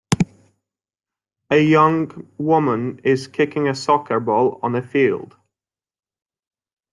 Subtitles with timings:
[1.51, 5.35] A young woman is kicking a soccer ball on a field.